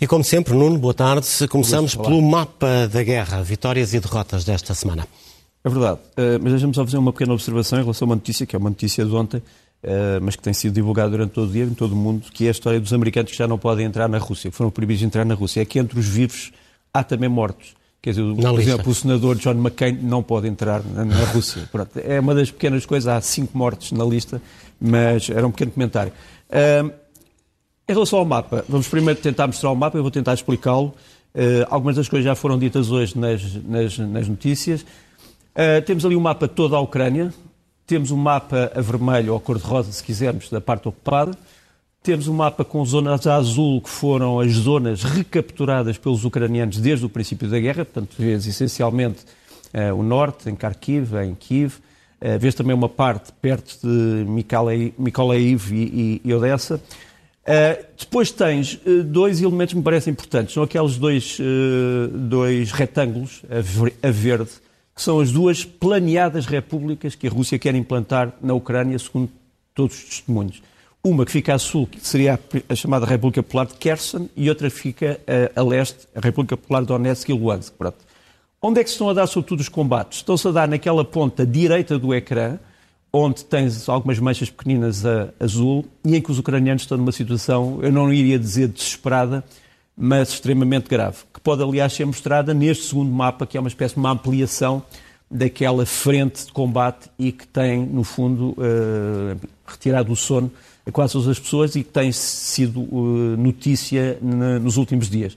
[0.00, 1.26] E como sempre, Nuno, boa tarde.
[1.48, 5.08] Começamos pelo mapa da guerra, vitórias e derrotas desta semana.
[5.64, 8.46] É verdade, uh, mas deixa-me só fazer uma pequena observação em relação a uma notícia,
[8.46, 9.42] que é uma notícia de ontem, uh,
[10.22, 12.48] mas que tem sido divulgada durante todo o dia, em todo o mundo, que é
[12.48, 15.06] a história dos americanos que já não podem entrar na Rússia, que foram proibidos de
[15.06, 15.62] entrar na Rússia.
[15.62, 16.52] É que entre os vivos
[16.94, 17.74] há também mortos.
[18.00, 18.60] Quer dizer, por lista.
[18.60, 21.68] exemplo, o senador John McCain não pode entrar na, na Rússia.
[21.72, 24.40] Pronto, é uma das pequenas coisas, há cinco mortos na lista,
[24.80, 26.12] mas era um pequeno comentário.
[26.48, 26.92] Uh,
[27.88, 30.94] em relação ao mapa, vamos primeiro tentar mostrar o mapa, eu vou tentar explicá-lo.
[31.34, 34.82] Uh, algumas das coisas já foram ditas hoje nas, nas, nas notícias.
[34.82, 37.32] Uh, temos ali o um mapa toda a Ucrânia,
[37.86, 41.32] temos um mapa a vermelho ou cor-de-rosa, se quisermos, da parte ocupada.
[42.02, 47.06] Temos um mapa com zonas a azul, que foram as zonas recapturadas pelos ucranianos desde
[47.06, 49.24] o princípio da guerra, portanto, vês essencialmente
[49.72, 51.76] uh, o norte, em Kharkiv, em Kiev.
[52.40, 54.26] Vês também uma parte perto de
[54.98, 56.80] Mykolaiv e, e, e Odessa.
[57.48, 60.52] Uh, depois tens uh, dois elementos que me parecem importantes.
[60.52, 64.50] São aqueles dois, uh, dois retângulos a, ver, a, verde,
[64.94, 69.30] que são as duas planeadas repúblicas que a Rússia quer implantar na Ucrânia, segundo
[69.74, 70.62] todos os testemunhos.
[71.02, 74.50] Uma que fica a sul, que seria a, a chamada República Popular de Kherson, e
[74.50, 77.72] outra que fica a, a leste, a República Popular de Donetsk e Luhansk.
[77.78, 77.96] Pronto.
[78.60, 80.18] Onde é que se estão a dar, sobretudo, os combates?
[80.18, 82.58] Estão-se a dar naquela ponta direita do ecrã,
[83.18, 87.78] onde tens algumas manchas pequeninas a azul e em que os ucranianos estão numa situação,
[87.82, 89.44] eu não iria dizer desesperada,
[89.96, 93.94] mas extremamente grave, que pode aliás ser mostrada neste segundo mapa, que é uma espécie
[93.94, 94.82] de uma ampliação
[95.30, 100.50] daquela frente de combate e que tem, no fundo, uh, retirado o sono
[100.86, 105.36] a quase todas as pessoas e que tem sido uh, notícia nos últimos dias.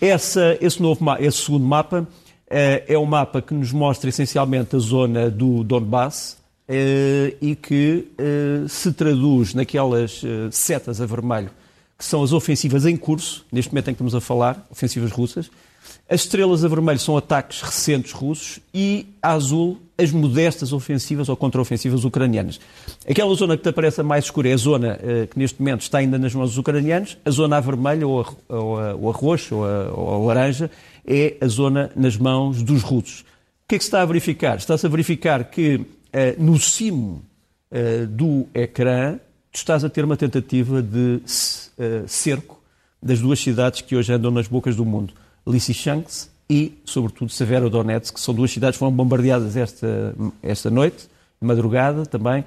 [0.00, 2.08] Essa, esse, novo, esse segundo mapa uh,
[2.50, 6.41] é um mapa que nos mostra essencialmente a zona do Donbass,
[7.40, 11.50] e que eh, se traduz naquelas eh, setas a vermelho,
[11.98, 15.50] que são as ofensivas em curso, neste momento em que estamos a falar, ofensivas russas.
[16.08, 21.36] As estrelas a vermelho são ataques recentes russos e a azul as modestas ofensivas ou
[21.36, 22.60] contraofensivas ucranianas.
[23.08, 24.98] Aquela zona que te aparece mais escura é a zona
[25.30, 27.16] que neste momento está ainda nas mãos dos ucranianos.
[27.24, 30.34] A zona a vermelho ou a, ou a, ou a roxo ou a, ou a
[30.34, 30.70] laranja
[31.06, 33.20] é a zona nas mãos dos russos.
[33.20, 34.56] O que é que se está a verificar?
[34.56, 35.80] Está-se a verificar que eh,
[36.38, 37.22] no cimo
[37.70, 39.18] eh, do ecrã,
[39.50, 41.22] tu estás a ter uma tentativa de
[41.78, 42.60] eh, cerco
[43.02, 45.14] das duas cidades que hoje andam nas bocas do mundo,
[45.46, 51.08] Lysychansk e, sobretudo, Severodonetsk, que são duas cidades que foram bombardeadas esta, esta noite,
[51.40, 52.44] madrugada também.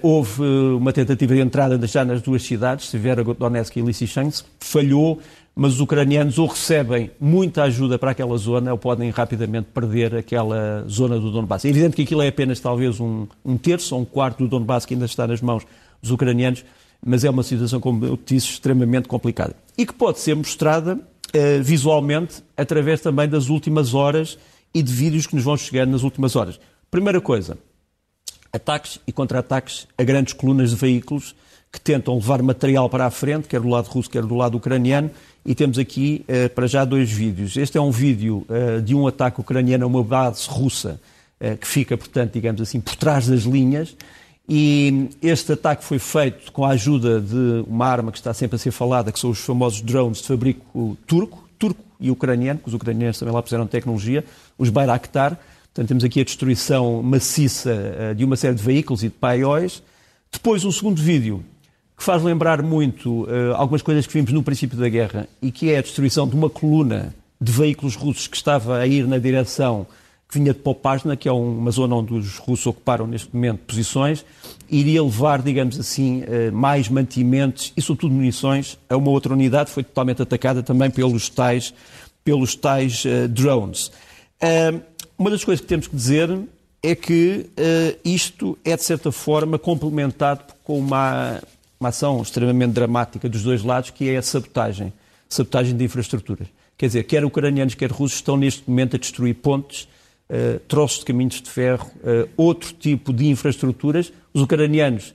[0.00, 5.20] Houve uma tentativa de entrada já nas duas cidades, Severodonetsk e Lysychansk, falhou,
[5.54, 10.84] mas os ucranianos ou recebem muita ajuda para aquela zona ou podem rapidamente perder aquela
[10.88, 11.64] zona do Donbass.
[11.64, 14.84] É evidente que aquilo é apenas talvez um, um terço ou um quarto do Donbass
[14.84, 15.66] que ainda está nas mãos
[16.00, 16.64] dos ucranianos,
[17.04, 19.54] mas é uma situação, como eu disse, extremamente complicada.
[19.78, 20.98] E que pode ser mostrada
[21.32, 24.38] eh, visualmente através também das últimas horas
[24.74, 26.60] e de vídeos que nos vão chegar nas últimas horas.
[26.90, 27.56] Primeira coisa,
[28.56, 31.34] ataques e contra-ataques a grandes colunas de veículos
[31.72, 35.10] que tentam levar material para a frente, quer do lado russo, quer do lado ucraniano,
[35.44, 37.56] e temos aqui, uh, para já, dois vídeos.
[37.56, 40.98] Este é um vídeo uh, de um ataque ucraniano a uma base russa,
[41.40, 43.94] uh, que fica, portanto, digamos assim, por trás das linhas,
[44.48, 48.58] e este ataque foi feito com a ajuda de uma arma que está sempre a
[48.58, 52.74] ser falada, que são os famosos drones de fabrico turco, turco e ucraniano, que os
[52.74, 54.24] ucranianos também lá puseram tecnologia,
[54.56, 55.38] os Bayraktar.
[55.76, 59.82] Portanto, temos aqui a destruição maciça de uma série de veículos e de paióis.
[60.32, 61.44] Depois, um segundo vídeo
[61.94, 65.70] que faz lembrar muito uh, algumas coisas que vimos no princípio da guerra e que
[65.70, 69.86] é a destruição de uma coluna de veículos russos que estava a ir na direção
[70.26, 74.24] que vinha de Popasna, que é uma zona onde os russos ocuparam neste momento posições,
[74.70, 79.84] iria levar, digamos assim, uh, mais mantimentos e, sobretudo, munições a uma outra unidade, foi
[79.84, 81.74] totalmente atacada também pelos tais,
[82.24, 83.92] pelos tais drones.
[85.18, 86.38] Uma das coisas que temos que dizer
[86.82, 87.46] é que
[88.04, 91.40] isto é, de certa forma, complementado com uma
[91.78, 94.92] uma ação extremamente dramática dos dois lados, que é a sabotagem,
[95.28, 96.48] sabotagem de infraestruturas.
[96.76, 99.88] Quer dizer, quer ucranianos, quer russos estão neste momento a destruir pontes,
[100.28, 104.12] uh, troços de caminhos de ferro, uh, outro tipo de infraestruturas.
[104.32, 105.14] Os ucranianos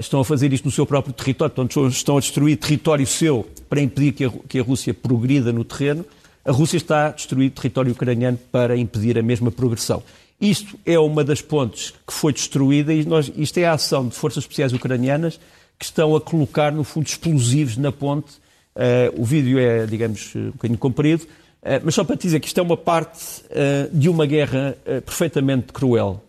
[0.00, 1.54] estão a fazer isto no seu próprio território,
[1.88, 6.04] estão a destruir território seu para impedir que a, que a Rússia progrida no terreno.
[6.48, 10.02] A Rússia está a destruir território ucraniano para impedir a mesma progressão.
[10.40, 14.14] Isto é uma das pontes que foi destruída e nós, isto é a ação de
[14.14, 15.38] forças especiais ucranianas
[15.78, 18.32] que estão a colocar, no fundo, explosivos na ponte.
[18.74, 22.46] Uh, o vídeo é, digamos, um bocadinho comprido, uh, mas só para te dizer que
[22.46, 24.74] isto é uma parte uh, de uma guerra
[25.04, 26.24] perfeitamente cruel.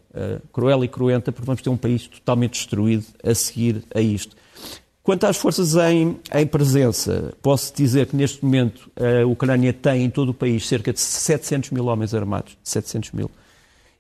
[0.51, 4.35] cruel e cruenta, porque vamos ter um país totalmente destruído a seguir a isto.
[5.09, 10.09] Quanto às forças em, em presença, posso dizer que neste momento a Ucrânia tem em
[10.11, 12.55] todo o país cerca de 700 mil homens armados.
[12.63, 13.31] 700 mil.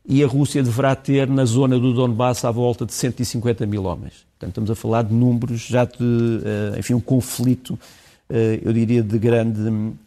[0.07, 4.23] E a Rússia deverá ter na zona do Donbass à volta de 150 mil homens.
[4.37, 7.79] Portanto, estamos a falar de números já de, eh, enfim, um conflito
[8.29, 9.63] eh, eu diria, de grande,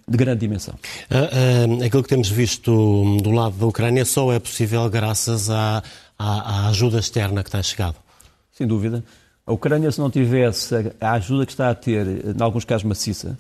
[0.07, 0.75] de grande dimensão.
[1.11, 5.83] Uh, uh, aquilo que temos visto do lado da Ucrânia só é possível graças à,
[6.17, 7.97] à, à, ajuda externa que tem chegado.
[8.53, 9.03] Sem dúvida.
[9.47, 13.39] A Ucrânia, se não tivesse a ajuda que está a ter, em alguns casos maciça,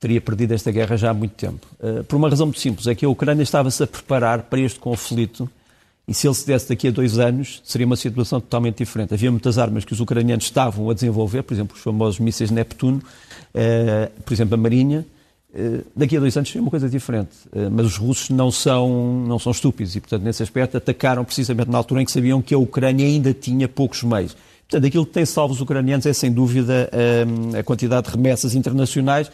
[0.00, 1.66] teria perdido esta guerra já há muito tempo.
[1.78, 4.80] Uh, por uma razão muito simples, é que a Ucrânia estava-se a preparar para este
[4.80, 5.48] conflito
[6.06, 9.14] e se ele se desse daqui a dois anos, seria uma situação totalmente diferente.
[9.14, 13.00] Havia muitas armas que os ucranianos estavam a desenvolver, por exemplo, os famosos mísseis Neptuno,
[13.54, 15.06] eh, por exemplo, a Marinha.
[15.54, 17.30] Eh, daqui a dois anos seria uma coisa diferente.
[17.52, 21.70] Eh, mas os russos não são, não são estúpidos e, portanto, nesse aspecto, atacaram precisamente
[21.70, 24.36] na altura em que sabiam que a Ucrânia ainda tinha poucos meios.
[24.72, 26.90] Portanto, aquilo que tem salvo os ucranianos é, sem dúvida,
[27.58, 29.30] a quantidade de remessas internacionais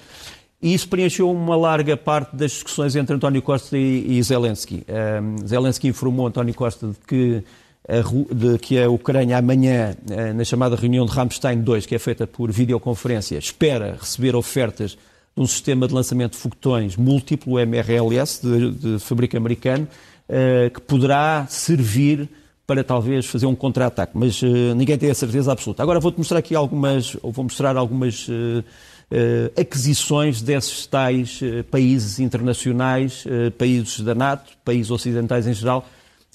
[0.61, 4.85] e isso preencheu uma larga parte das discussões entre António Costa e, Zelensky.
[4.89, 7.45] Um, Zelensky informou António Costa de que,
[7.89, 11.99] a, de que a Ucrânia amanhã, eh, na chamada reunião de Ramstein II, que é
[12.01, 14.99] feita por videoconferência, espera receber ofertas
[15.37, 19.87] de um sistema de lançamento de foguetões múltiplo, MRLS, de, de fabrico americano,
[20.29, 22.29] uh, que poderá servir
[22.69, 25.83] para talvez fazer um contra-ataque, mas uh, ninguém tem a certeza absoluta.
[25.83, 32.21] Agora vou-te mostrar aqui algumas, ou vou mostrar algumas uh, uh, aquisições desses tais países
[32.21, 33.25] internacionais,
[33.57, 35.89] países da NATO, países ocidentais em geral.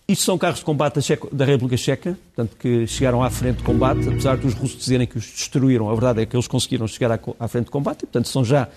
[0.08, 1.00] Isto são carros de combate
[1.32, 5.20] da República Checa, portanto, que chegaram à frente de combate, apesar dos russos dizerem que
[5.20, 8.06] os destruíram, a verdade é que eles conseguiram chegar à, à frente de combate, e,
[8.08, 8.68] portanto, são já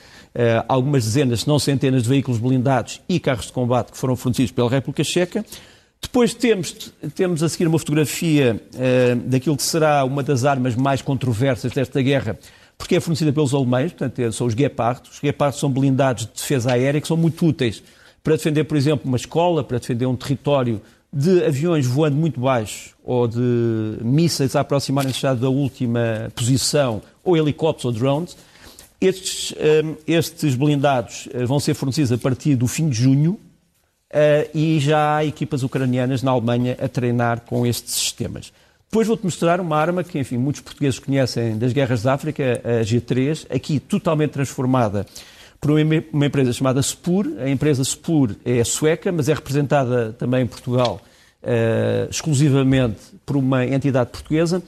[0.68, 4.52] algumas dezenas, se não centenas de veículos blindados e carros de combate que foram fornecidos
[4.52, 5.42] pela República Checa.
[6.00, 8.60] Depois temos, temos a seguir uma fotografia
[9.26, 12.38] daquilo que será uma das armas mais controversas desta guerra,
[12.78, 15.02] porque é fornecida pelos alemães, portanto, é, são os Gepard.
[15.10, 17.82] Os Gepard são blindados de defesa aérea que são muito úteis
[18.22, 20.80] para defender, por exemplo, uma escola, para defender um território
[21.12, 27.36] de aviões voando muito baixo ou de mísseis a aproximarem-se já da última posição, ou
[27.36, 28.36] helicópteros ou drones.
[29.00, 29.52] Estes,
[29.84, 33.38] hum, estes blindados eh, vão ser fornecidos a partir do fim de junho
[34.10, 38.52] eh, e já há equipas ucranianas na Alemanha a treinar com estes sistemas.
[38.88, 42.84] Depois vou-te mostrar uma arma que, enfim, muitos portugueses conhecem das guerras da África, a
[42.84, 45.06] G3, aqui totalmente transformada
[45.60, 47.26] por uma empresa chamada Spur.
[47.40, 51.00] A empresa Spur é sueca, mas é representada também em Portugal
[51.42, 54.62] uh, exclusivamente por uma entidade portuguesa.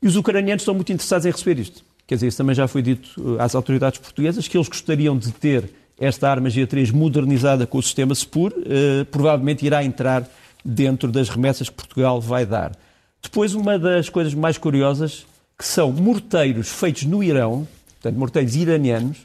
[0.00, 1.84] E os ucranianos estão muito interessados em receber isto.
[2.06, 5.30] Quer dizer, isso também já foi dito eh, às autoridades portuguesas, que eles gostariam de
[5.30, 5.70] ter
[6.02, 8.52] esta arma G3 modernizada com o sistema Spur.
[8.52, 10.28] Uh, provavelmente irá entrar
[10.64, 12.72] dentro das remessas que Portugal vai dar.
[13.22, 15.24] Depois, uma das coisas mais curiosas,
[15.56, 19.18] que são morteiros feitos no Irão, portanto, morteiros iranianos,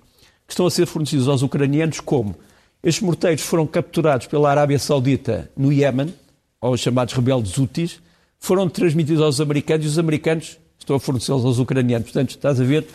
[0.45, 2.35] que estão a ser fornecidos aos ucranianos como?
[2.83, 6.13] Estes morteiros foram capturados pela Arábia Saudita no Iémen,
[6.61, 7.99] aos chamados rebeldes Houthis,
[8.39, 12.11] foram transmitidos aos americanos e os americanos estão a fornecê-los aos ucranianos.
[12.11, 12.85] Portanto, estás a ver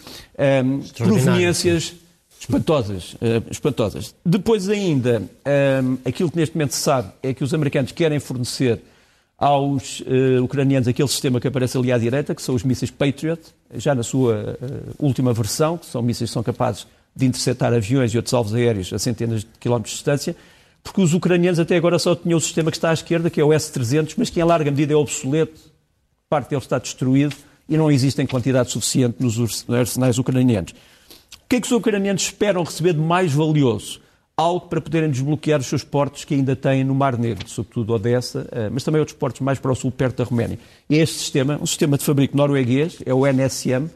[0.65, 1.95] um, proveniências
[2.43, 4.15] espantosas, uh, espantosas.
[4.25, 5.23] Depois ainda,
[5.83, 8.81] um, aquilo que neste momento se sabe é que os americanos querem fornecer
[9.39, 13.41] aos uh, ucranianos aquele sistema que aparece ali à direita, que são os mísseis Patriot,
[13.75, 18.13] já na sua uh, última versão, que são mísseis que são capazes de interceptar aviões
[18.13, 20.37] e outros alvos aéreos a centenas de quilómetros de distância,
[20.83, 23.45] porque os ucranianos até agora só tinham o sistema que está à esquerda, que é
[23.45, 25.61] o S-300, mas que em larga medida é obsoleto,
[26.29, 27.37] parte dele está destruído
[27.69, 30.75] e não existe em quantidade suficiente nos arsenais ucranianos.
[31.53, 34.01] Que é que os ucranianos esperam receber de mais valioso?
[34.35, 38.49] algo para poderem desbloquear os seus portos que ainda têm no Mar Negro, sobretudo Odessa,
[38.51, 40.59] eh, mas também outros portos mais para o sul, perto da Roménia.
[40.89, 43.91] E este sistema, um sistema de fabrico norueguês, é o NSM,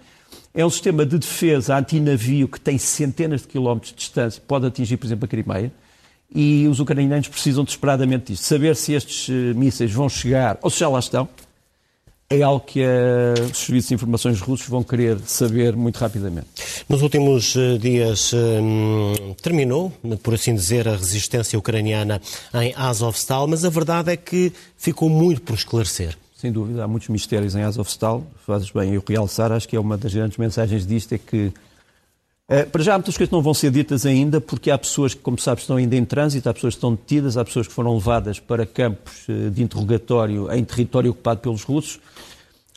[0.53, 4.99] é um sistema de defesa antinavio que tem centenas de quilómetros de distância, pode atingir,
[4.99, 5.73] por exemplo, a Crimeia,
[6.31, 8.45] e os ucranianos precisam desesperadamente disto.
[8.45, 11.27] Saber se estes eh, mísseis vão chegar, ou se já lá estão,
[12.29, 16.47] é algo que uh, os serviços de informações russos vão querer saber muito rapidamente.
[16.89, 19.93] Nos últimos uh, dias um, terminou,
[20.23, 22.21] por assim dizer, a resistência ucraniana
[22.55, 26.17] em Azovstal, mas a verdade é que ficou muito por esclarecer.
[26.37, 28.27] Sem dúvida, há muitos mistérios em Azovstal.
[28.45, 31.53] Fazes bem eu realçar, acho que é uma das grandes mensagens disto, é que
[32.49, 35.37] Uh, para já, muitas coisas não vão ser ditas ainda, porque há pessoas que, como
[35.37, 38.39] sabes, estão ainda em trânsito, há pessoas que estão detidas, há pessoas que foram levadas
[38.39, 41.99] para campos uh, de interrogatório em território ocupado pelos russos,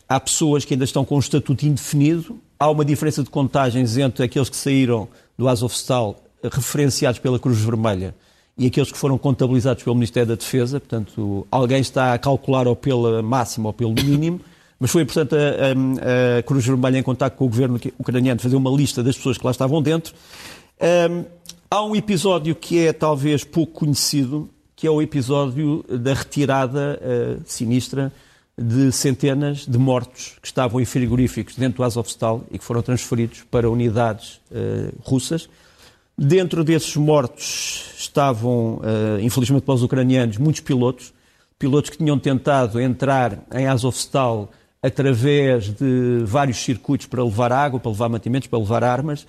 [0.08, 4.26] há pessoas que ainda estão com um estatuto indefinido, há uma diferença de contagens entre
[4.26, 5.08] aqueles que saíram
[5.38, 8.16] do Azovstal uh, referenciados pela Cruz Vermelha
[8.58, 12.76] e aqueles que foram contabilizados pelo Ministério da Defesa, portanto, alguém está a calcular ou
[12.76, 14.42] pela máxima ou pelo mínimo,
[14.80, 18.56] Mas foi importante a, a, a Cruz Vermelha, em contato com o governo ucraniano, fazer
[18.56, 20.14] uma lista das pessoas que lá estavam dentro.
[20.82, 21.26] Um,
[21.70, 27.42] há um episódio que é talvez pouco conhecido, que é o episódio da retirada uh,
[27.46, 28.14] sinistra
[28.58, 33.44] de centenas de mortos que estavam em frigoríficos dentro do Azovstal e que foram transferidos
[33.50, 35.50] para unidades uh, russas.
[36.18, 41.14] Dentro desses mortos estavam, uh, infelizmente para os ucranianos, muitos pilotos,
[41.58, 44.50] pilotos que tinham tentado entrar em Azovstal
[44.82, 49.24] através de vários circuitos para levar água, para levar mantimentos, para levar armas.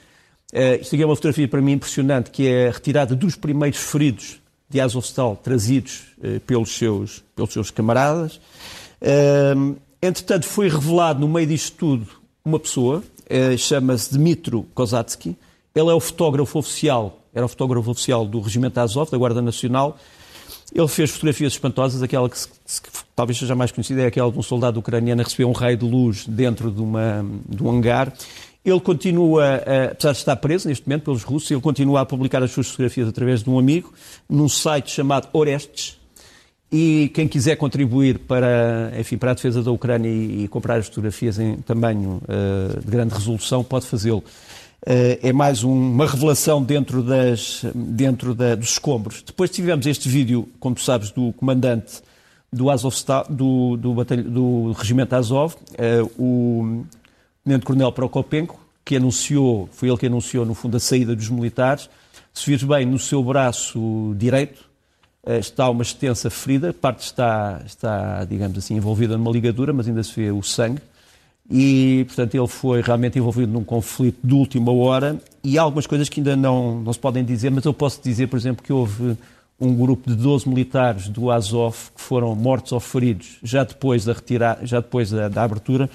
[0.53, 3.79] Uh, isto aqui é uma fotografia para mim impressionante, que é a retirada dos primeiros
[3.79, 8.41] feridos de Azovstal trazidos uh, pelos, seus, pelos seus camaradas.
[9.01, 12.07] Uh, entretanto, foi revelado no meio disto tudo
[12.45, 15.37] uma pessoa, uh, chama-se Dmitro Kozatsky.
[15.75, 19.99] Ele é o fotógrafo oficial, era o fotógrafo oficial do Regimento Azov, da Guarda Nacional.
[20.73, 24.43] Ele fez fotografias espantosas, aquela que, que, talvez seja mais conhecida é aquela de um
[24.43, 28.13] soldado ucraniano a receber um raio de luz dentro de, uma, de um hangar.
[28.65, 29.57] Ele continua,
[29.91, 33.09] apesar de estar preso neste momento pelos russos, ele continua a publicar as suas fotografias
[33.09, 33.93] através de um amigo,
[34.29, 35.99] num site chamado Orestes,
[36.71, 40.87] e quem quiser contribuir para, enfim, para a defesa da Ucrânia e, e comprar as
[40.87, 44.23] fotografias em tamanho uh, de grande resolução pode fazê-lo.
[44.83, 49.23] Uh, é mais um, uma revelação dentro, das, dentro da, dos escombros.
[49.23, 52.03] Depois tivemos este vídeo, como tu sabes, do comandante
[52.51, 52.95] do, Azov,
[53.29, 56.85] do, do, do regimento Azov, uh, o
[57.45, 61.89] tenente-coronel Prokopenko, que anunciou, foi ele que anunciou, no fundo, a saída dos militares.
[62.33, 64.65] Se vires bem, no seu braço direito,
[65.25, 70.03] eh, está uma extensa ferida, parte está, está, digamos assim, envolvida numa ligadura, mas ainda
[70.03, 70.81] se vê o sangue.
[71.51, 76.09] E, portanto, ele foi realmente envolvido num conflito de última hora e há algumas coisas
[76.09, 79.17] que ainda não, não se podem dizer, mas eu posso dizer, por exemplo, que houve
[79.61, 84.13] um grupo de 12 militares do Azov que foram mortos ou feridos já depois da,
[84.13, 85.91] retirar, já depois da, da abertura,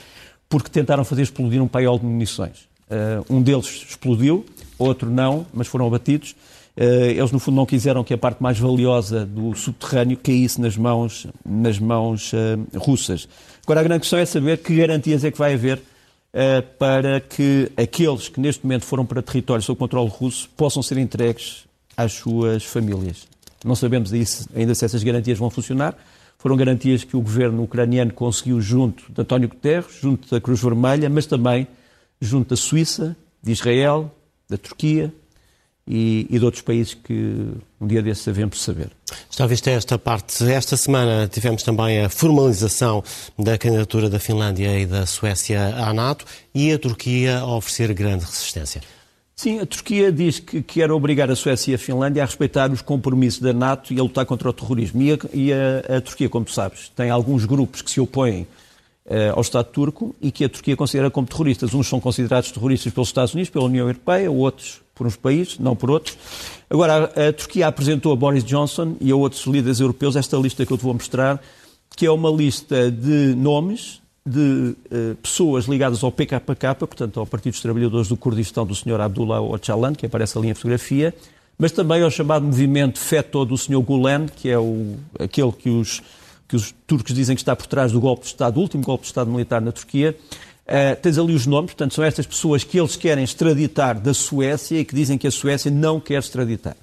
[0.50, 2.68] porque tentaram fazer explodir um paiol de munições.
[2.88, 4.46] Uh, um deles explodiu,
[4.78, 6.36] outro não, mas foram abatidos.
[6.77, 10.75] Eh, eles, no fundo, não quiseram que a parte mais valiosa do subterrâneo caísse nas
[10.75, 13.29] mãos, nas mãos uh, russas.
[13.63, 17.72] Agora, a grande questão é saber que garantias é que vai haver uh, para que
[17.77, 21.65] aqueles que neste momento foram para territórios sob controle russo possam ser entregues
[21.96, 23.25] às suas famílias.
[23.63, 24.12] Não sabemos
[24.53, 25.96] ainda se essas garantias vão funcionar.
[26.38, 31.10] Foram garantias que o governo ucraniano conseguiu junto de António Guterres, junto da Cruz Vermelha,
[31.10, 31.67] mas também
[32.20, 34.13] junto da Suíça, de Israel,
[34.48, 35.12] da Turquia,
[35.88, 37.13] e, e de outros países que
[37.80, 38.89] um dia desses devemos saber.
[39.30, 40.44] Já viste esta parte.
[40.51, 43.04] Esta semana tivemos também a formalização
[43.38, 48.25] da candidatura da Finlândia e da Suécia à NATO e a Turquia a oferecer grande
[48.25, 48.82] resistência.
[49.36, 52.82] Sim, a Turquia diz que quer obrigar a Suécia e a Finlândia a respeitar os
[52.82, 55.01] compromissos da NATO e a lutar contra o terrorismo.
[55.01, 58.48] E a, e a, a Turquia, como tu sabes, tem alguns grupos que se opõem
[59.06, 61.74] uh, ao Estado turco e que a Turquia considera como terroristas.
[61.74, 65.75] Uns são considerados terroristas pelos Estados Unidos, pela União Europeia, outros por uns países, não
[65.75, 66.18] por outros.
[66.70, 70.72] Agora, a, Turquia apresentou a Boris Johnson e a outros líderes europeus esta lista que
[70.72, 71.40] eu te vou mostrar,
[71.96, 77.54] que é uma lista de nomes de uh, pessoas ligadas ao PKK, portanto ao Partido
[77.54, 79.00] dos Trabalhadores do Kurdistão do Sr.
[79.00, 81.14] Abdullah Öcalan, que aparece ali em fotografia,
[81.60, 83.80] mas também ao chamado movimento FETÖ do Sr.
[83.82, 86.02] Gulen, que é o, aquele que os,
[86.48, 89.04] que os turcos dizem que está por trás do golpe de Estado, do último golpe
[89.04, 90.18] de Estado militar na Turquia,
[90.65, 94.79] Uh, tens ali os nomes, portanto, são estas pessoas que eles querem extraditar da Suécia
[94.79, 96.75] e que dizem que a Suécia não quer extraditar.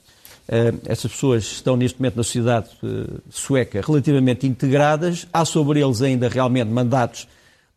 [0.48, 5.26] Uh, essas pessoas estão neste momento na sociedade uh, sueca relativamente integradas.
[5.32, 7.26] Há sobre eles ainda realmente mandatos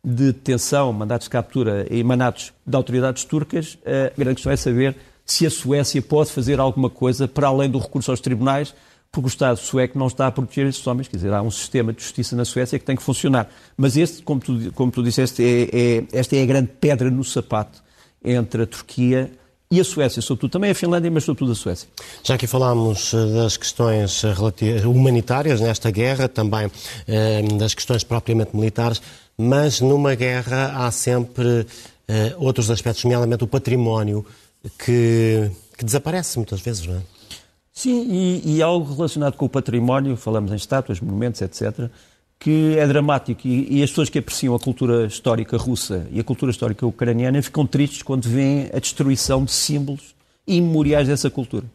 [0.04, 3.76] de detenção, mandatos de captura e mandatos de autoridades turcas.
[3.84, 7.80] a grande questão é saber se a Suécia pode fazer alguma coisa para além do
[7.80, 8.72] recurso aos tribunais
[9.16, 11.08] porque o Estado sueco não está a proteger esses homens.
[11.08, 13.48] Quer dizer, há um sistema de justiça na Suécia que tem que funcionar.
[13.74, 17.24] Mas este, como tu, como tu disseste, é, é, esta é a grande pedra no
[17.24, 17.82] sapato
[18.22, 19.32] entre a Turquia
[19.70, 21.88] e a Suécia, sobretudo também a Finlândia, mas sobretudo a Suécia.
[22.22, 26.70] Já aqui falámos eh, das questões eh, humanitárias nesta guerra, também
[27.08, 29.00] eh, das questões propriamente militares,
[29.38, 31.66] mas numa guerra há sempre
[32.38, 34.24] outros aspectos, nomeadamente o património,
[34.78, 37.15] que, que desaparece muitas vezes, não é?
[37.76, 41.90] Sim, e, e, algo relacionado com o património, falamos em estátuas, monumentos, etc.,
[42.38, 43.46] que é dramático.
[43.46, 47.42] E, e, as pessoas que apreciam a cultura histórica russa e a cultura histórica ucraniana
[47.42, 50.14] ficam tristes quando veem a destruição de símbolos
[50.46, 51.66] imemoriais dessa cultura.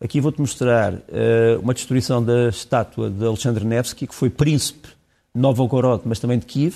[0.00, 4.88] Aqui vou-te mostrar uh, uma destruição da estátua de Alexandre Nevsky, que foi príncipe
[5.32, 6.74] de Novgorod, mas também de Kiev,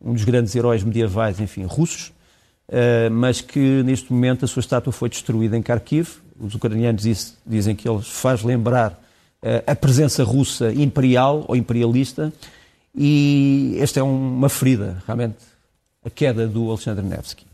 [0.00, 2.12] um dos grandes heróis medievais, enfim, russos,
[2.68, 7.02] uh, mas que neste momento a sua estátua foi destruída em Kharkiv, os ucranianos
[7.46, 8.98] dizem que ele faz lembrar
[9.42, 12.32] eh, a presença russa imperial ou imperialista
[12.94, 15.36] E esta é uma ferida, realmente,
[16.04, 17.46] a queda do Alexandre Nevsky.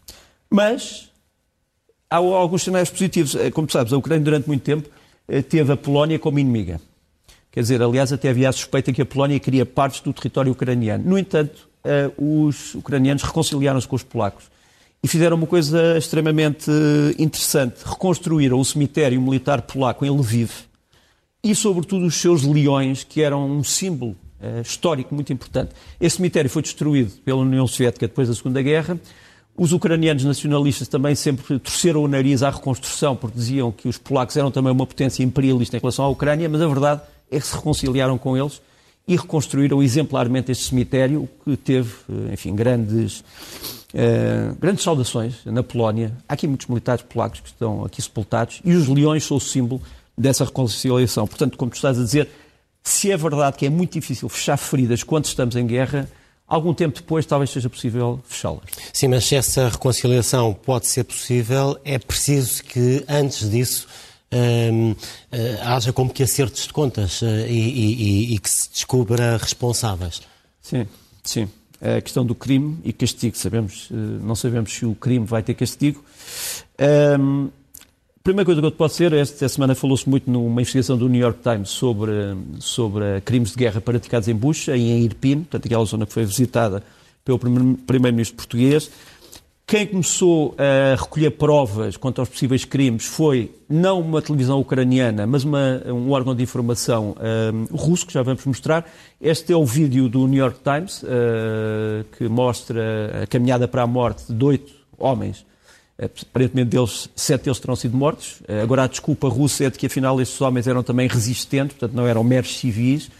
[0.48, 1.10] Mas
[2.08, 3.34] há alguns sinais positivos.
[3.34, 4.88] Eh, como sabes, a Ucrânia durante muito tempo
[5.28, 6.80] eh, teve a Polónia como inimiga.
[7.52, 11.04] Quer dizer, aliás, até havia a suspeita que a Polónia queria partes do território ucraniano.
[11.04, 11.68] No entanto,
[12.18, 14.50] os ucranianos reconciliaram-se com os polacos
[15.04, 16.68] e fizeram uma coisa extremamente
[17.18, 17.82] interessante.
[17.84, 20.50] Reconstruíram o cemitério militar polaco em Lviv
[21.44, 24.16] e, sobretudo, os seus leões, que eram um símbolo
[24.62, 25.70] histórico muito importante.
[26.00, 28.98] Esse cemitério foi destruído pela União Soviética depois da Segunda Guerra
[29.56, 34.36] os ucranianos nacionalistas também sempre torceram o nariz à reconstrução, porque diziam que os polacos
[34.36, 37.54] eram também uma potência imperialista em relação à Ucrânia, mas a verdade é que se
[37.54, 38.60] reconciliaram com eles
[39.06, 41.92] e reconstruíram exemplarmente este cemitério, que teve,
[42.32, 43.22] enfim, grandes,
[43.94, 46.12] uh, grandes saudações na Polónia.
[46.28, 49.80] Há aqui muitos militares polacos que estão aqui sepultados e os leões são o símbolo
[50.16, 51.26] dessa reconciliação.
[51.26, 52.28] Portanto, como tu estás a dizer,
[52.82, 56.08] se é verdade que é muito difícil fechar feridas quando estamos em guerra,
[56.46, 58.64] algum tempo depois talvez seja possível fechá-las.
[58.92, 63.88] Sim, mas se essa reconciliação pode ser possível, é preciso que antes disso
[64.72, 64.94] hum,
[65.62, 70.20] haja como que acertos de contas uh, e, e, e, que se descubra responsáveis.
[70.60, 70.86] Sim,
[71.22, 71.48] sim.
[71.84, 75.52] A questão do crime e castigo, sabemos, uh, não sabemos se o crime vai ter
[75.52, 76.02] castigo.
[77.20, 77.50] Um,
[78.22, 81.20] primeira coisa que eu te posso dizer, esta semana falou-se muito numa investigação do New
[81.20, 82.12] York Times sobre,
[82.58, 86.24] sobre crimes de guerra praticados em Bucha e em Irpin, portanto aquela zona que foi
[86.24, 86.82] visitada
[87.22, 88.90] pelo primeiro-ministro português.
[89.66, 95.42] Quem começou a recolher provas quanto aos possíveis crimes foi não uma televisão ucraniana, mas
[95.42, 97.16] uma, um órgão de informação
[97.72, 98.86] um, russo, que já vamos mostrar.
[99.18, 103.86] Este é o vídeo do New York Times, uh, que mostra a caminhada para a
[103.86, 105.46] morte de oito homens
[105.96, 108.42] aparentemente deles, sete deles terão sido mortos.
[108.62, 112.06] Agora a desculpa russa é de que afinal estes homens eram também resistentes, portanto não
[112.06, 113.10] eram meros civis.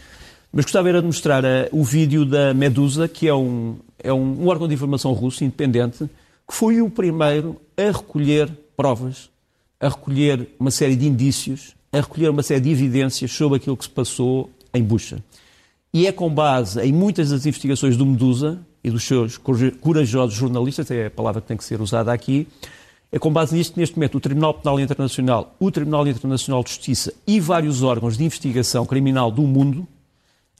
[0.51, 4.43] Mas gostava era de mostrar uh, o vídeo da Medusa, que é, um, é um,
[4.43, 6.09] um, órgão de informação russo independente,
[6.47, 9.29] que foi o primeiro a recolher provas,
[9.79, 13.85] a recolher uma série de indícios, a recolher uma série de evidências sobre aquilo que
[13.85, 15.23] se passou em Bucha.
[15.93, 19.35] E é com base em muitas das investigações do Medusa, e dos seus
[19.81, 22.47] corajosos jornalistas, é a palavra que tem que ser usada aqui,
[23.11, 26.69] é com base nisto que neste momento o Tribunal Penal Internacional, o Tribunal Internacional de
[26.69, 29.87] Justiça e vários órgãos de investigação criminal do mundo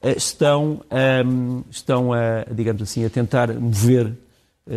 [0.02, 4.12] eh, estão, ehm, estão a, digamos assim, a tentar mover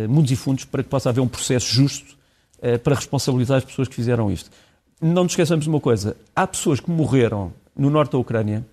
[0.09, 2.15] mundos e fundos para que possa haver um processo justo
[2.59, 4.51] uh, para responsabilizar as pessoas que fizeram isto.
[5.01, 8.65] Não nos esqueçamos de uma coisa, há pessoas que morreram no norte da Ucrânia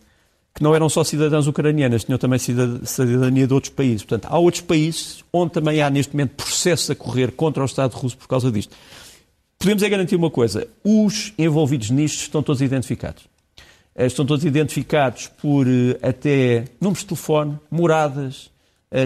[0.57, 4.03] que não eram só cidadãs ucranianas, tinham também cidadania de outros países.
[4.03, 7.93] Portanto, há outros países onde também há neste momento processos a correr contra o Estado
[7.93, 8.75] russo por causa disto.
[9.59, 13.25] Podemos é garantir uma coisa: os envolvidos nisto estão todos identificados.
[13.95, 18.56] Eh, estão todos identificados por eh, até números de telefone, moradas, eh,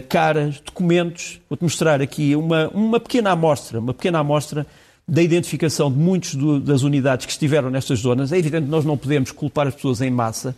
[0.09, 1.40] caras, documentos.
[1.49, 4.66] Vou-te mostrar aqui uma, uma pequena amostra, uma pequena amostra
[5.09, 8.31] da identificação de muitos das unidades que estiveram nestas zonas.
[8.33, 10.55] É evidente que nós não podemos culpar as pessoas em massa,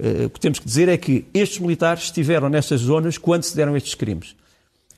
[0.00, 3.54] eh, o que temos que dizer é que estes militares estiveram nestas zonas quando se
[3.54, 4.34] deram estes crimes.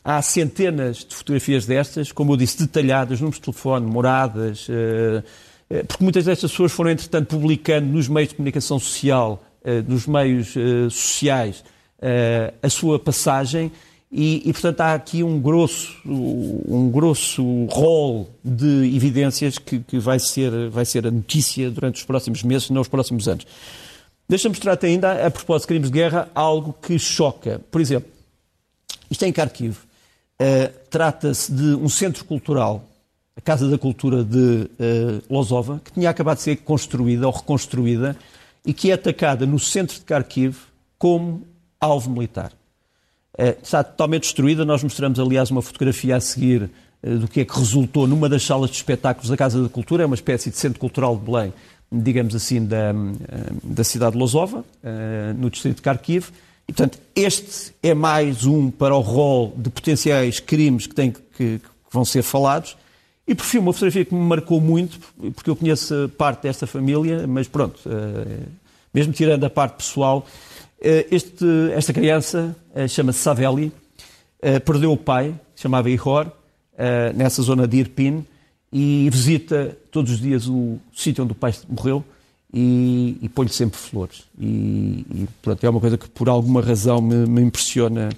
[0.05, 5.23] Há centenas de fotografias destas, como eu disse, detalhadas, números de telefone, moradas, eh,
[5.71, 9.45] eh, porque muitas destas pessoas foram, entretanto, publicando nos meios de comunicação social,
[9.87, 10.55] nos meios
[10.91, 11.63] sociais,
[12.63, 13.71] a sua passagem
[14.13, 20.19] e, e, portanto, há aqui um grosso, um grosso rol de evidências que, que vai,
[20.19, 23.47] ser, vai ser a notícia durante os próximos meses, não os próximos anos.
[24.29, 27.59] Deixa-me mostrar-te ainda, a propósito de crimes de guerra, algo que choca.
[27.71, 28.11] Por exemplo,
[29.11, 29.79] isto é em Kharkiv.
[30.39, 32.85] Uh, Trata-se de um centro cultural,
[33.35, 38.15] a Casa da Cultura de uh, Lozova, que tinha acabado de ser construída ou reconstruída
[38.65, 40.59] e que é atacada no centro de Kharkiv
[40.99, 41.47] como
[41.83, 42.53] alvo militar.
[43.39, 44.65] Uh, está totalmente destruída.
[44.65, 46.71] Nós mostramos, aliás, uma fotografia a seguir
[47.03, 50.07] do que é que resultou numa das salas de espetáculos da Casa da Cultura, é
[50.07, 51.53] uma espécie de centro cultural de Belém,
[51.91, 52.93] digamos assim, da, eh,
[53.63, 56.29] da cidade de Lozova, eh, no distrito de Kharkiv.
[56.69, 61.59] E, portanto, este é mais um para o rol de potenciais crimes que, tem, que,
[61.59, 62.77] que vão ser falados.
[63.27, 64.99] E, por fim, uma fotografia que me marcou muito,
[65.35, 68.47] porque eu conheço parte desta família, mas pronto, eh,
[68.95, 70.25] mesmo tirando a parte pessoal,
[70.83, 72.57] este, esta criança
[72.89, 73.73] chama-se Saveli,
[74.65, 76.31] perdeu o pai, chamava Ihor,
[77.15, 78.27] nessa zona de Irpin,
[78.73, 82.03] e visita todos os dias o sítio onde o pai morreu
[82.53, 84.25] e, e põe-lhe sempre flores.
[84.39, 88.09] E, e pronto, é uma coisa que por alguma razão me, me impressiona.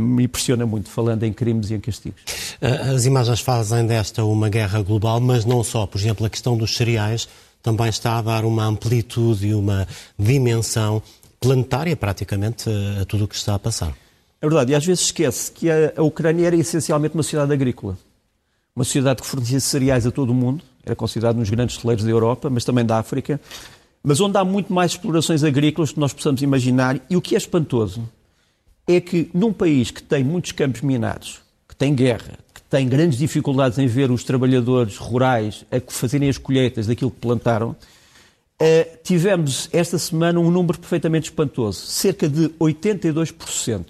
[0.00, 2.20] Me impressiona muito, falando em crimes e em castigos.
[2.60, 5.86] Eh, as imagens fazem desta uma guerra global, mas não só.
[5.86, 7.26] Por exemplo, a questão dos cereais
[7.62, 9.88] também está a dar uma amplitude e uma
[10.18, 11.02] dimensão
[11.40, 12.68] planetária, praticamente,
[13.00, 13.96] a tudo o que está a passar.
[14.42, 17.98] É verdade, e às vezes esquece que a, Ucrânia era essencialmente uma sociedade agrícola.
[18.76, 22.04] Uma sociedade que fornecia cereais a todo o mundo, era considerado um dos grandes celeiros
[22.04, 23.40] da Europa, mas também da África,
[24.02, 27.00] mas onde há muito mais explorações agrícolas que nós possamos imaginar.
[27.08, 28.08] E o que é espantoso
[28.86, 33.18] é que num país que tem muitos campos minados, que tem guerra, que tem grandes
[33.18, 37.76] dificuldades em ver os trabalhadores rurais a fazerem as colheitas daquilo que plantaram,
[38.60, 41.86] eh, tivemos esta semana um número perfeitamente espantoso.
[41.86, 43.86] Cerca de 82%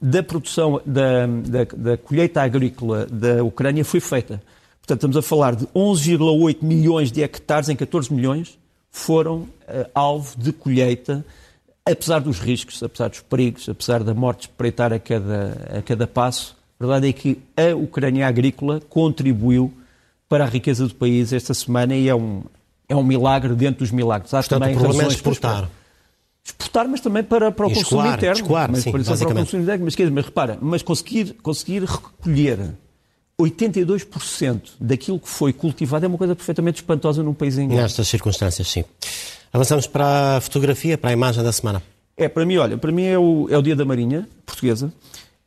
[0.00, 4.42] da produção da, da, da, colheita agrícola da Ucrânia foi feita.
[4.80, 8.58] Portanto, estamos a falar de 11,8 milhões de hectares em 14 milhões
[8.90, 9.48] foram uh,
[9.94, 11.24] alvo de colheita,
[11.84, 16.56] apesar dos riscos, apesar dos perigos, apesar da morte espreitar a cada, a cada passo.
[16.80, 19.72] A verdade é que a Ucrânia agrícola contribuiu
[20.28, 22.42] para a riqueza do país esta semana e é um,
[22.88, 24.32] é um milagre dentro dos milagres.
[24.32, 25.68] Há Portanto, também o problema é exportar
[26.48, 28.42] exportar, mas também para, para o consumo interno.
[28.42, 32.74] Escoar, mas, sim, para, para o consumo interno, mas, mas repara, mas conseguir, conseguir recolher
[33.40, 37.82] 82% daquilo que foi cultivado é uma coisa perfeitamente espantosa num país em guerra.
[37.82, 38.84] Nestas circunstâncias, sim.
[39.52, 41.82] Avançamos para a fotografia, para a imagem da semana.
[42.16, 44.92] É, para mim, olha, para mim é o, é o Dia da Marinha Portuguesa.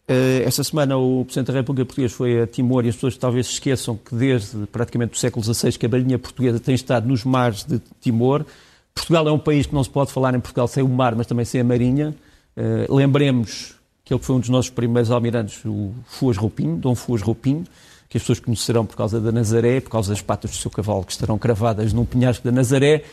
[0.10, 3.48] Uh, esta semana o Presidente da República Portuguesa foi a Timor e as pessoas talvez
[3.48, 7.24] se esqueçam que desde praticamente o século XVI que a Marinha Portuguesa tem estado nos
[7.24, 8.46] mares de Timor.
[8.94, 11.28] Portugal é um país que não se pode falar em Portugal sem o mar, mas
[11.28, 12.16] também sem a marinha.
[12.58, 17.22] Uh, lembremos que ele foi um dos nossos primeiros almirantes, o Fuas Roupinho, Dom Fuas
[17.22, 17.64] Roupinho,
[18.10, 21.06] que as pessoas conhecerão por causa da Nazaré, por causa das patas do seu cavalo
[21.06, 23.06] que estarão cravadas num penhasco da Nazaré.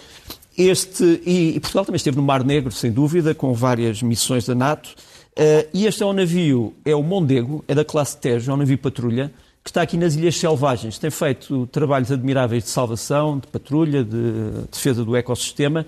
[0.56, 4.56] Este, e, e, Portugal também esteve no Mar Negro, sem dúvida, com várias missões da
[4.56, 4.96] NATO.
[5.38, 8.56] Uh, e este é um navio, é o Mondego, é da classe Tejo, é um
[8.56, 10.98] navio patrulha, que está aqui nas Ilhas Selvagens.
[10.98, 15.86] Tem feito trabalhos admiráveis de salvação, de patrulha, de defesa do ecossistema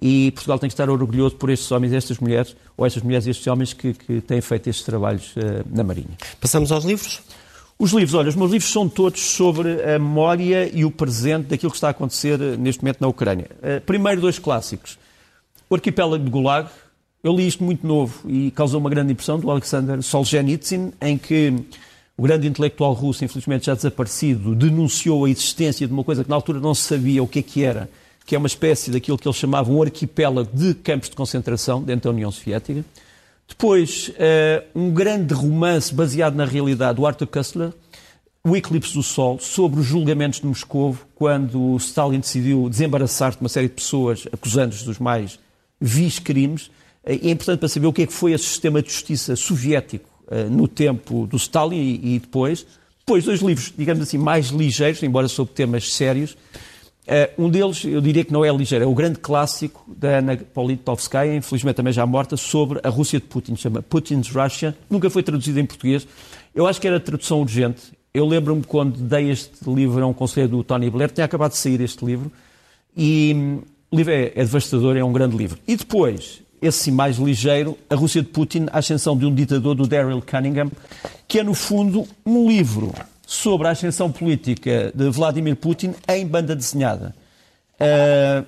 [0.00, 3.26] e Portugal tem que estar orgulhoso por estes homens e estas mulheres, ou estas mulheres
[3.26, 6.16] e estes homens que, que têm feito estes trabalhos uh, na Marinha.
[6.40, 7.22] Passamos aos livros?
[7.78, 11.70] Os livros, olha, os meus livros são todos sobre a memória e o presente daquilo
[11.70, 13.48] que está a acontecer eh, neste momento na Ucrânia.
[13.58, 14.98] Uh, primeiro, dois clássicos.
[15.68, 16.68] O Arquipélago de Gulag.
[17.22, 21.54] Eu li isto muito novo e causou uma grande impressão do Alexander Solzhenitsyn, em que
[22.16, 26.34] o grande intelectual russo, infelizmente já desaparecido, denunciou a existência de uma coisa que na
[26.34, 27.88] altura não se sabia o que é que era,
[28.26, 32.10] que é uma espécie daquilo que eles chamavam um arquipélago de campos de concentração dentro
[32.10, 32.84] da União Soviética.
[33.48, 37.72] Depois, uh, um grande romance baseado na realidade do Arthur Koestler,
[38.44, 43.48] O Eclipse do Sol, sobre os julgamentos de Moscou, quando Stalin decidiu desembaraçar-se de uma
[43.48, 45.38] série de pessoas acusando-os dos mais
[45.80, 46.68] vis crimes.
[47.04, 50.08] Uh, é importante para saber o que é que foi esse sistema de justiça soviético
[50.28, 52.66] uh, no tempo do Stalin e, depois.
[52.98, 56.36] Depois, dois livros, digamos assim, mais ligeiros, embora sobre temas sérios,
[57.02, 60.36] Uh, um deles, eu diria que não é ligeiro, é o grande clássico da Ana
[60.36, 65.22] Politkovskaya, infelizmente também já morta, sobre a Rússia de Putin, chama Putin's Russia, nunca foi
[65.24, 66.06] traduzido em português.
[66.54, 67.92] Eu acho que era tradução urgente.
[68.14, 71.56] Eu lembro-me quando dei este livro a um conselheiro do Tony Blair, tinha acabado de
[71.56, 72.30] sair este livro,
[72.96, 75.58] e hum, o livro é, é devastador, é um grande livro.
[75.66, 79.86] E depois, esse mais ligeiro, A Rússia de Putin, a ascensão de um ditador, do
[79.86, 80.70] Daryl Cunningham,
[81.26, 82.94] que é, no fundo, um livro
[83.26, 87.14] sobre a ascensão política de Vladimir Putin em banda desenhada.
[87.80, 88.46] Uh,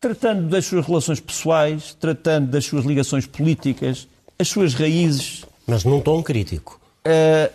[0.00, 5.44] tratando das suas relações pessoais, tratando das suas ligações políticas, as suas raízes.
[5.66, 6.80] Mas num tom crítico.
[7.06, 7.52] Uh,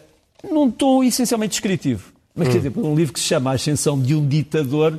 [0.53, 2.13] num tom essencialmente descritivo.
[2.33, 2.51] Mas hum.
[2.51, 4.97] quer dizer, um livro que se chama A Ascensão de um Ditador,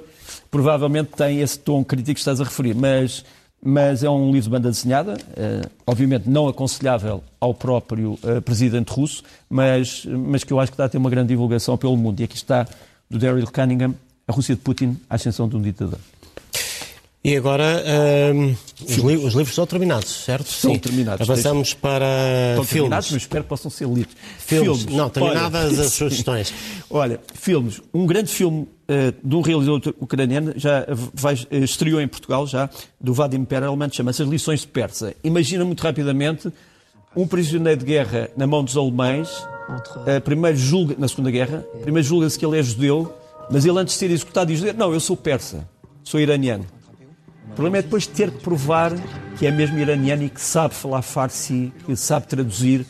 [0.51, 2.75] provavelmente tem esse tom crítico que estás a referir.
[2.75, 3.25] Mas
[3.63, 8.91] mas é um livro de banda desenhada, uh, obviamente não aconselhável ao próprio uh, presidente
[8.91, 12.21] russo, mas, mas que eu acho que está a ter uma grande divulgação pelo mundo.
[12.21, 12.67] E aqui está,
[13.09, 13.95] do Daryl Cunningham,
[14.27, 15.99] A Rússia de Putin, a ascensão de um ditador.
[17.23, 20.47] E agora, uh, os, li os, livros estão terminados, certo?
[20.47, 20.79] Estão Sim.
[20.79, 21.29] terminados.
[21.29, 22.05] Avançamos para
[22.51, 22.69] estão filmes.
[22.69, 24.15] terminados, mas espero que possam ser lidos.
[24.39, 24.83] Filmes.
[24.83, 24.97] filmes.
[24.97, 26.55] Não, terminadas Olha, as sugestões.
[26.91, 27.81] Olha, filmes.
[27.93, 28.69] Um grande filme uh,
[29.23, 32.69] de um realizador ucraniano, já vai, uh, estreou em Portugal, já,
[33.01, 35.15] do Vadim Perelman, chama-se As Lições de Persa.
[35.23, 36.53] Imagina muito rapidamente
[37.15, 42.07] um prisioneiro de guerra na mão dos alemães, uh, primeiro julga, na Segunda Guerra, primeiro
[42.07, 43.15] julga-se que ele é judeu,
[43.51, 45.69] mas ele antes de ser executado diz, não, eu sou persa,
[46.05, 46.65] sou iraniano.
[47.51, 48.93] O problema é depois ter que provar
[49.37, 52.87] que é mesmo iraniano e que sabe falar farsi, que sabe traduzir.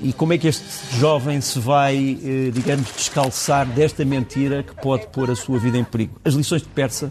[0.00, 0.64] E como é que este
[0.98, 5.84] jovem se vai, eh, digamos, descalçar desta mentira que pode pôr a sua vida em
[5.84, 6.20] perigo?
[6.24, 7.10] As Lições de Persa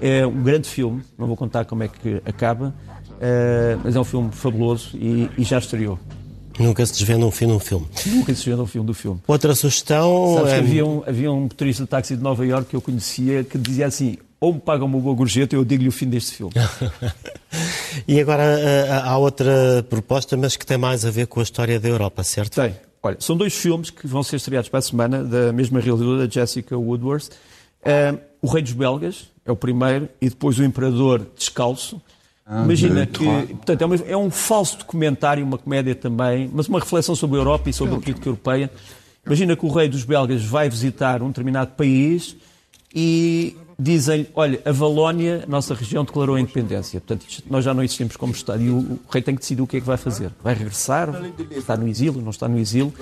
[0.00, 2.74] é um grande filme, não vou contar como é que acaba,
[3.20, 5.98] eh, mas é um filme fabuloso e, e já estreou.
[6.58, 7.86] Nunca se desvenda um fim num filme.
[8.06, 9.20] Nunca se desvenda um filme do filme.
[9.26, 10.34] Outra sugestão.
[10.36, 10.54] Sabes é...
[10.54, 13.58] que havia um, havia um motorista de táxi de Nova Iorque que eu conhecia que
[13.58, 16.52] dizia assim: ou me pagam uma boa gorjeta, eu digo-lhe o fim deste filme.
[18.06, 21.80] E agora eh, há outra proposta, mas que tem mais a ver com a história
[21.80, 22.60] da Europa, certo?
[22.60, 22.74] Tem.
[23.02, 26.76] Olha, são dois filmes que vão ser estreados para a semana, da mesma realizadora, Jessica
[26.76, 27.30] Woodworth.
[27.82, 32.02] Uh, o Rei dos Belgas é o primeiro, e depois o Imperador Descalço.
[32.44, 36.78] Ah, Imagina que, portanto, é, uma, é, um falso documentário, uma comédia também, mas uma
[36.78, 38.70] reflexão sobre a Europa e sobre a política europeia.
[39.24, 42.36] Imagina que o rei dos belgas vai visitar um determinado país
[42.94, 47.00] e dizem olha, a Valónia, nossa região, declarou a independência.
[47.00, 48.62] Portanto, nós já não existimos como Estado.
[48.62, 50.30] E o, o, rei tem que decidir o que é que vai fazer.
[50.42, 51.10] Vai regressar?
[51.50, 52.20] Está no exílio?
[52.22, 52.92] Não está no exílio?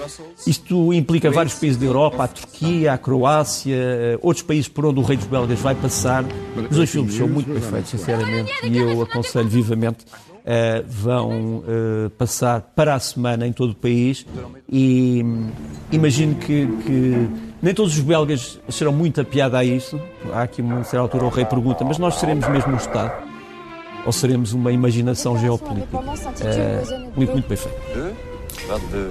[0.47, 5.01] Isto implica vários países da Europa, a Turquia, a Croácia, eh, outros países por onde
[5.01, 6.25] o rei dos belgas vai passar.
[6.71, 10.05] Os dois filmes são muito perfeitos, sinceramente, e eu aconselho vivamente
[10.45, 14.27] Uh, vão uh, passar para a semana em todo o país
[14.71, 15.49] e um,
[15.91, 17.31] imagino que, que,
[17.63, 19.99] nem todos os belgas serão muito a piada a isso.
[20.35, 23.27] Há aqui uma certa altura o rei pergunta, mas nós seremos mesmo um Estado?
[24.05, 25.97] Ou seremos uma imaginação geopolítica?
[25.97, 27.79] Uh, muito, muito bem feito.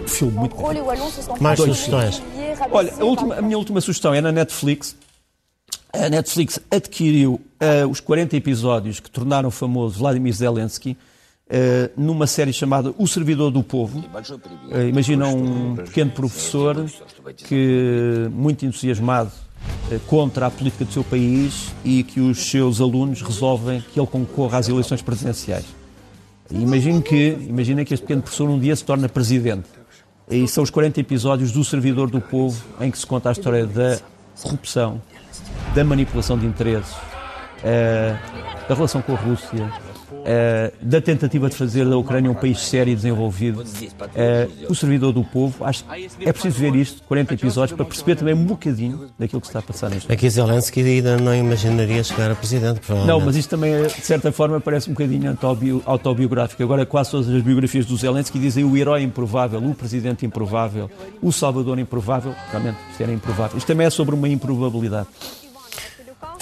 [0.07, 1.41] Filme muito bem feito.
[1.41, 2.21] Mais sugestões?
[2.69, 4.95] Olha, a, última, a minha última sugestão é na Netflix.
[5.91, 7.41] A Netflix adquiriu
[7.89, 10.95] os 40 episódios que tornaram famoso Vladimir Zelensky
[11.95, 13.99] numa série chamada O Servidor do Povo.
[13.99, 16.85] Uh, imagina um pequeno professor
[17.37, 19.31] que, muito entusiasmado
[19.91, 24.07] uh, contra a política do seu país e que os seus alunos resolvem que ele
[24.07, 25.65] concorra às eleições presidenciais.
[26.49, 29.69] Imagina que, imagina que este pequeno professor um dia se torna presidente.
[30.29, 33.65] E são os 40 episódios do Servidor do Povo em que se conta a história
[33.65, 33.99] da
[34.41, 35.01] corrupção,
[35.75, 36.95] da manipulação de interesses,
[38.67, 39.71] da relação com a Rússia,
[40.23, 43.61] Uh, da tentativa de fazer da Ucrânia um país sério e desenvolvido.
[43.61, 45.83] Uh, o servidor do povo, acho
[46.19, 49.61] é preciso ver isto, 40 episódios, para perceber também um bocadinho daquilo que está a
[49.61, 53.91] passar neste Aqui Zelensky ainda não imaginaria chegar a presidente, Não, mas isto também, de
[54.01, 55.37] certa forma, parece um bocadinho
[55.85, 56.63] autobiográfico.
[56.63, 60.89] Agora, quase todas as biografias do Zelensky dizem o herói improvável, o presidente improvável,
[61.21, 62.33] o salvador improvável.
[62.51, 63.57] Realmente, isto era improvável.
[63.57, 65.07] Isto também é sobre uma improbabilidade.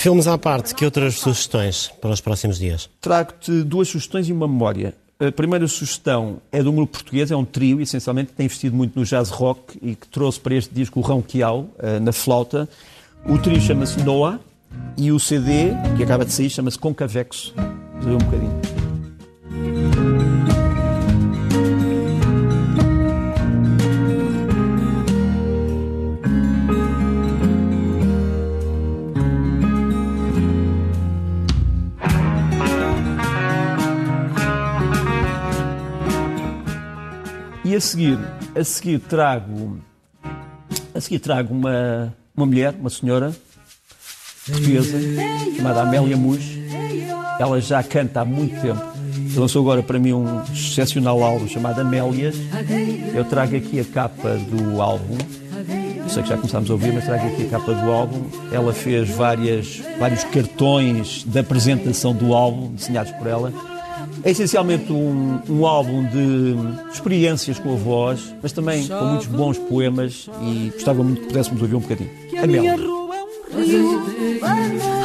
[0.02, 2.90] Filmes à parte, que outras sugestões para os próximos dias?
[3.00, 4.96] Trago-te duas sugestões e uma memória.
[5.20, 8.76] A primeira sugestão é de um grupo português, é um trio, essencialmente, que tem investido
[8.76, 12.12] muito no jazz rock e que trouxe para este disco o Rão Quiau, eh, na
[12.12, 12.68] flauta.
[13.28, 14.40] O trio chama-se Noah
[14.98, 17.54] e o CD, que acaba de sair, chama-se Concavexo.
[18.02, 18.81] Ver um bocadinho.
[37.72, 38.20] E a seguir,
[38.54, 39.80] a seguir trago,
[40.94, 43.34] a seguir trago uma, uma mulher, uma senhora
[44.46, 45.00] portuguesa,
[45.56, 46.44] chamada Amélia Mus.
[47.40, 48.84] Ela já canta há muito tempo.
[49.38, 52.36] Lançou agora para mim um excepcional álbum chamado Amélias.
[53.16, 55.18] Eu trago aqui a capa do álbum.
[56.04, 58.26] Eu sei que já começámos a ouvir, mas trago aqui a capa do álbum.
[58.52, 63.71] Ela fez várias, vários cartões de apresentação do álbum, desenhados por ela.
[64.24, 66.56] É essencialmente um, um, álbum de
[66.94, 71.62] experiências com a voz, mas também com muitos bons poemas e gostava muito que pudéssemos
[71.62, 72.10] ouvir um bocadinho.
[72.42, 74.02] A minha rua é um rio,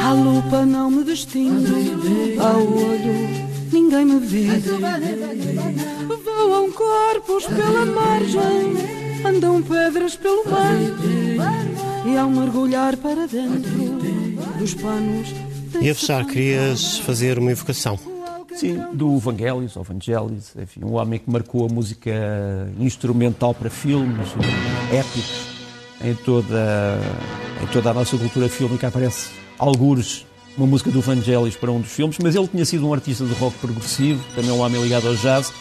[0.03, 4.47] a lupa não me distingue, ao olho ninguém me vê.
[6.23, 10.75] Voam corpos pela margem, andam pedras pelo mar,
[12.05, 13.71] e ao mergulhar para dentro
[14.59, 15.29] dos panos.
[15.81, 18.16] E a fechar, querias fazer uma evocação?
[18.57, 22.11] Sim, do Vangelis, ou Vangelis, enfim, um homem que marcou a música
[22.79, 24.29] instrumental para filmes
[24.91, 25.45] épicos
[26.03, 26.99] em toda,
[27.61, 28.87] em toda a nossa cultura fílmica.
[28.87, 30.25] Aparece algures
[30.57, 33.33] uma música do Vangelis para um dos filmes, mas ele tinha sido um artista de
[33.35, 35.53] rock progressivo, também um homem ligado ao jazz.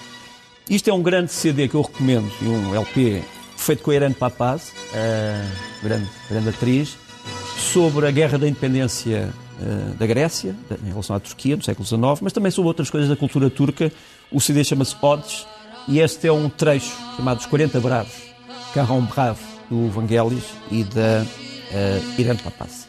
[0.69, 3.23] Isto é um grande CD que eu recomendo, e um LP
[3.59, 6.97] feito com a Irene Papaz, a grande, grande atriz,
[7.59, 9.35] sobre a Guerra da Independência
[9.99, 13.17] da Grécia, em relação à Turquia, no século XIX, mas também sobre outras coisas da
[13.17, 13.91] cultura turca.
[14.31, 15.47] O CD chama-se Odes
[15.89, 18.15] e este é um trecho chamado Os 40 Bravos,
[18.75, 19.41] Carrão Bravo,
[19.71, 22.86] do Vangelis e da uh, Irene Papas.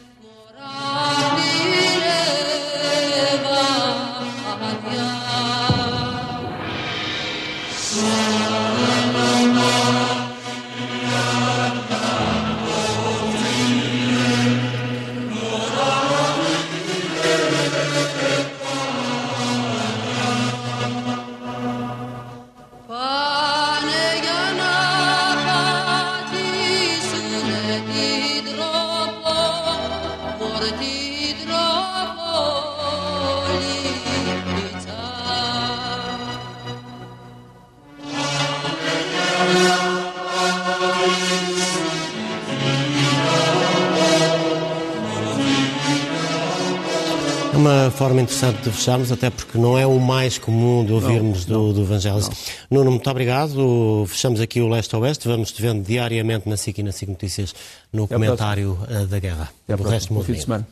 [48.28, 51.82] Interessante de fecharmos, até porque não é o mais comum de ouvirmos não, do, do
[51.82, 52.20] Evangelho.
[52.70, 54.04] Nuno, muito obrigado.
[54.06, 55.26] Fechamos aqui o Leste Oeste.
[55.26, 57.54] Vamos te vendo diariamente na SIC e na SIC Notícias
[57.92, 59.50] no Até comentário eh, da guerra.
[59.66, 60.66] Até o resto, bom fim de semana.